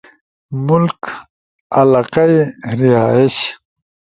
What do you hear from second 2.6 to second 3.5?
رہائش